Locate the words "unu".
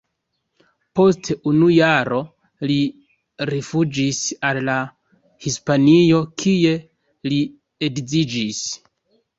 1.51-1.67